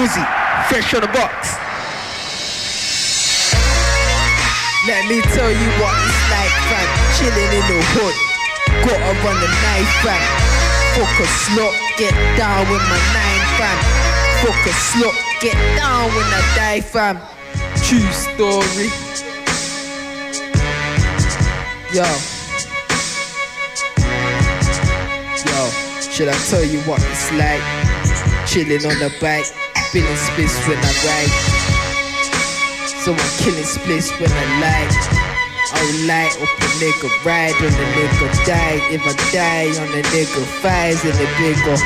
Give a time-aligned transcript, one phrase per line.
[0.00, 0.24] Woozy,
[0.72, 1.60] fresh on the box.
[4.88, 6.88] Let me tell you what it's like, fam.
[7.20, 8.16] Chilling in the hood.
[8.80, 10.24] Gotta run the knife, fam.
[10.96, 13.76] Fuck a slot, get down with my nine, fam.
[14.40, 17.20] Fuck a slot, get down when I die, fam.
[17.84, 18.88] True story.
[21.92, 22.08] Yo.
[25.44, 25.60] Yo,
[26.00, 27.60] should I tell you what it's like?
[28.46, 29.44] Chilling on the bike,
[29.90, 31.34] feeling space when I ride.
[33.02, 34.94] So I'm killing splits when I light.
[35.72, 38.78] I'll light up a nigga, ride on the nigga, die.
[38.94, 41.76] If I die on the nigga, fires in the bigger.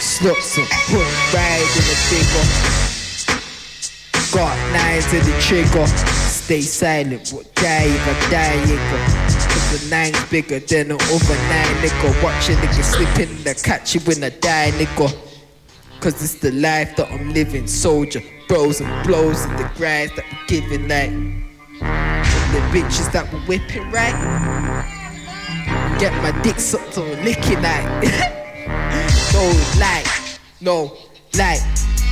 [0.00, 2.44] Slots and put ride in the bigger.
[4.34, 5.86] Got nines in the trigger.
[5.86, 8.98] Stay silent, but die if I die, nigga.
[9.54, 12.22] Cause the nine's bigger than other nine, nigga.
[12.24, 15.23] Watch a nigga slip in the catch you when I die, nigga.
[16.04, 18.20] Cause it's the life that I'm living, soldier.
[18.46, 21.08] Bros and blows and the grinds that we're giving, like.
[22.52, 24.12] The bitches that we're whipping, right?
[25.98, 27.84] Get my dick sucked on licking, like.
[29.32, 30.06] no, like,
[30.60, 30.94] no,
[31.38, 31.62] like.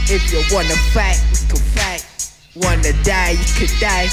[0.09, 2.33] If you wanna fight, we can fight.
[2.57, 4.09] Wanna die, you can die.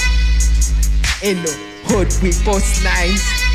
[1.24, 3.49] In the hood, we both nines.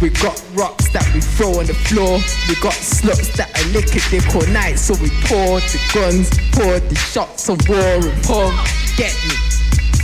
[0.00, 2.16] We got rocks that we throw on the floor.
[2.48, 4.78] We got sluts that are a dick all night.
[4.78, 8.56] So we pour the guns, pour the shots of war and pong.
[8.96, 9.36] Get me?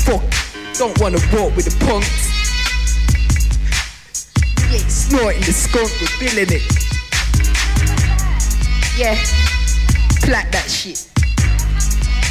[0.05, 0.21] Fuck.
[0.77, 2.29] Don't wanna walk with the punks.
[4.69, 6.65] We ain't snorting the skunk, we're billing it.
[9.01, 9.17] Yeah.
[10.21, 11.09] Plat that shit.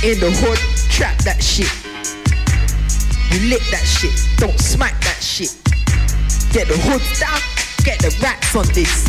[0.06, 0.60] In the hood,
[0.92, 1.72] trap that shit.
[3.32, 4.14] We lick that shit.
[4.38, 5.50] Don't smack that shit.
[6.54, 7.42] Get the hood down,
[7.86, 9.06] get the rats on this.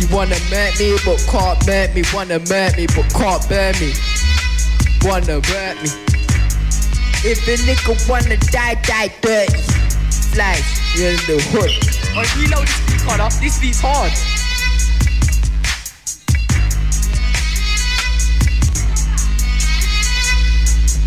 [0.00, 2.02] You wanna murk me, but can't murk me.
[2.14, 3.92] Wanna murk me, but can't burn me.
[5.02, 5.90] Wanna murk me.
[7.26, 9.58] If a nigga wanna die, die dirty.
[10.94, 11.70] You're in the hood.
[12.14, 13.32] Oh, reload this beat hard up.
[13.40, 14.12] This beat's hard.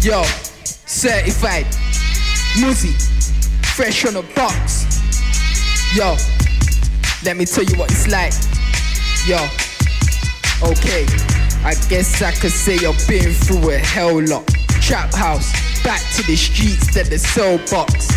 [0.02, 0.24] Yo,
[0.86, 1.66] certified.
[2.60, 2.94] Muzzy,
[3.76, 4.86] fresh on the box.
[5.96, 6.18] Yo,
[7.24, 8.34] let me tell you what it's like.
[9.28, 9.38] Yo,
[10.64, 11.06] okay,
[11.66, 14.48] I guess I could say I've been through a hell lot.
[14.82, 15.52] Trap house,
[15.84, 18.08] back to the streets, then the cell box.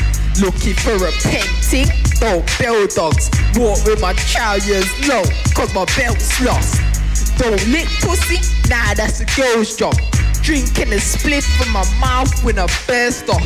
[0.41, 1.89] Looking for a painting,
[2.21, 3.31] don't bell dogs.
[3.57, 5.23] Walk with my child years low,
[5.55, 6.81] cause my belt's lost.
[7.39, 8.39] Don't lick pussy,
[8.71, 9.95] nah, that's a girl's job.
[10.43, 13.43] Drinking a spliff from my mouth when I burst off.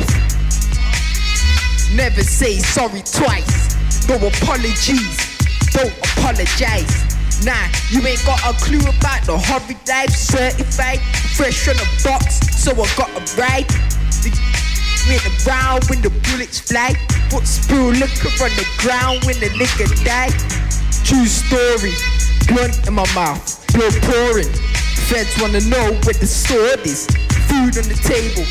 [1.93, 4.07] Never say sorry twice.
[4.07, 5.36] No apologies.
[5.77, 6.89] Don't apologize.
[7.45, 10.09] Nah, you ain't got a clue about the hurry life.
[10.09, 10.97] Certified,
[11.37, 13.69] fresh on the box, so I got a ride.
[14.25, 14.33] The
[15.13, 16.97] in the ground when the bullets fly.
[17.29, 20.33] Put spill liquor on the ground when the nigga die.
[21.05, 21.93] True story.
[22.49, 23.45] Blunt in my mouth,
[23.77, 24.49] blood pouring.
[25.05, 27.05] Feds wanna know where the sword is.
[27.45, 28.49] Food on the table,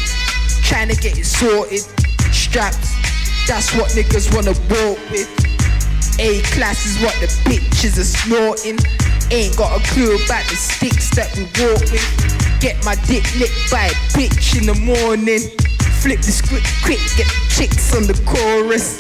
[0.63, 1.83] trying to get it sorted.
[2.31, 2.95] Straps,
[3.49, 5.56] that's what niggas wanna walk with.
[6.19, 8.79] A class is what the bitches are snorting.
[9.31, 12.61] Ain't got a clue about the sticks that we walk with.
[12.61, 15.41] Get my dick licked by a bitch in the morning.
[16.01, 18.97] Flip the script quick, get the chicks on the chorus.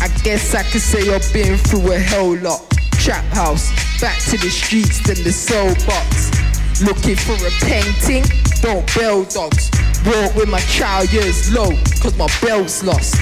[0.00, 2.64] I guess I could say I've been through a hell lot.
[2.96, 3.68] Trap house,
[4.00, 6.32] back to the streets, then the soul box.
[6.80, 8.24] Looking for a painting,
[8.62, 9.70] don't bell dogs.
[10.06, 13.20] Walk with my child years low, cause my belt's lost.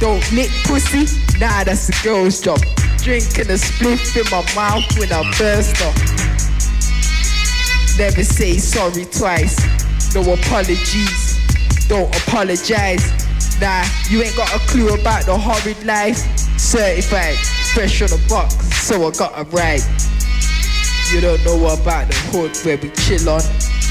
[0.00, 1.06] Don't nick pussy,
[1.42, 2.60] nah, that's a girl's job.
[2.98, 5.94] Drinking a spliff in my mouth when I burst up.
[7.98, 9.58] Never say sorry twice,
[10.14, 11.38] no apologies.
[11.88, 13.02] Don't apologize.
[13.60, 16.16] Nah, you ain't got a clue about the horrid life.
[16.58, 17.36] Certified,
[17.74, 18.54] fresh on the box,
[18.86, 19.82] so I got a ride.
[21.10, 23.42] You don't know about the hood where we chill on.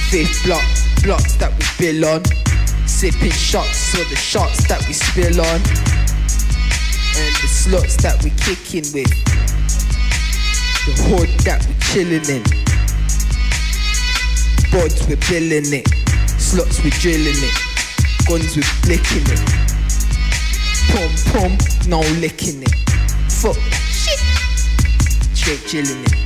[0.10, 0.64] Fifth block,
[1.04, 2.24] blocks that we bill on.
[2.88, 5.92] Sipping shots or the shots that we spill on.
[7.62, 9.14] Slots that we kicking with.
[10.82, 12.42] The hood that we chilling in.
[14.74, 15.86] Bods we billing it.
[16.42, 17.54] Slots we drilling it.
[18.26, 19.46] Guns we flicking it.
[20.90, 21.54] Pum pum,
[21.86, 22.74] no licking it.
[23.30, 24.18] Fuck that shit.
[25.38, 26.18] Straight chilling it.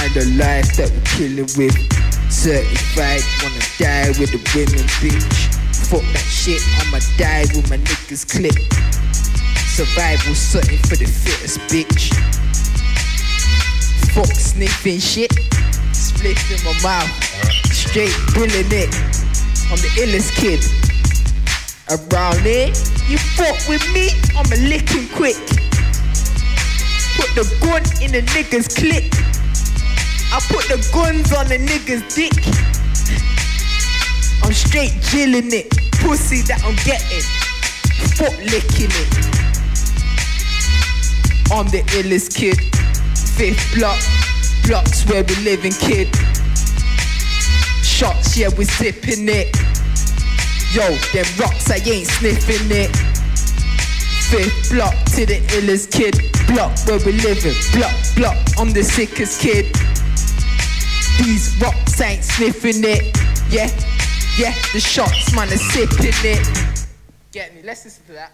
[0.00, 1.76] And the life that we're killing with.
[2.32, 5.52] Certified, wanna die with the women, bitch.
[5.92, 8.56] Fuck that shit, I'ma die with my niggas clip.
[9.74, 12.14] Survival, something for the fittest, bitch.
[14.14, 15.32] Fuck sniffing shit,
[15.90, 17.10] spliff in my mouth.
[17.74, 18.94] straight billing it.
[19.66, 20.62] I'm the illest kid.
[21.90, 22.68] Around here,
[23.10, 25.34] you fuck with me, I'm a licking quick.
[27.18, 29.10] Put the gun in the nigga's clip.
[30.30, 32.30] I put the guns on the nigga's dick.
[34.44, 35.68] I'm straight jilling it.
[35.98, 37.26] Pussy that I'm getting.
[38.14, 39.53] Fuck licking it.
[41.52, 42.58] I'm the illest kid.
[43.36, 44.00] Fifth block.
[44.66, 46.08] Blocks where we living, kid.
[47.84, 49.54] Shots, yeah, we sipping it.
[50.72, 52.90] Yo, them rocks, I ain't sniffing it.
[54.30, 56.16] Fifth block to the illest kid.
[56.48, 57.54] Block where we living.
[57.72, 59.66] Block, block, I'm the sickest kid.
[61.18, 63.16] These rocks ain't sniffing it.
[63.50, 63.70] Yeah,
[64.38, 66.76] yeah, the shots, man, are sipping it.
[67.30, 68.32] Get me, let's listen to that.